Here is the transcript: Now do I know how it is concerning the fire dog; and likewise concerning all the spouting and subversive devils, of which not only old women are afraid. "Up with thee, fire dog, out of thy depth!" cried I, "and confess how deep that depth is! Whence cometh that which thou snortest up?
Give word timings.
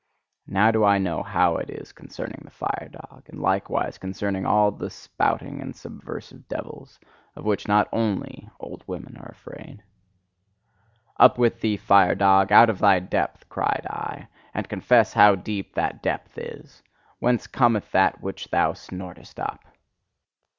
Now 0.47 0.71
do 0.71 0.83
I 0.83 0.97
know 0.97 1.21
how 1.21 1.57
it 1.57 1.69
is 1.69 1.91
concerning 1.91 2.41
the 2.43 2.49
fire 2.49 2.89
dog; 2.91 3.21
and 3.27 3.39
likewise 3.39 3.99
concerning 3.99 4.47
all 4.47 4.71
the 4.71 4.89
spouting 4.89 5.61
and 5.61 5.75
subversive 5.75 6.47
devils, 6.47 6.99
of 7.35 7.45
which 7.45 7.67
not 7.67 7.87
only 7.91 8.49
old 8.59 8.83
women 8.87 9.15
are 9.17 9.29
afraid. 9.29 9.83
"Up 11.19 11.37
with 11.37 11.61
thee, 11.61 11.77
fire 11.77 12.15
dog, 12.15 12.51
out 12.51 12.71
of 12.71 12.79
thy 12.79 12.99
depth!" 12.99 13.47
cried 13.47 13.85
I, 13.87 14.27
"and 14.55 14.67
confess 14.67 15.13
how 15.13 15.35
deep 15.35 15.75
that 15.75 16.01
depth 16.01 16.35
is! 16.35 16.81
Whence 17.19 17.45
cometh 17.45 17.91
that 17.91 18.21
which 18.23 18.47
thou 18.49 18.73
snortest 18.73 19.39
up? 19.39 19.61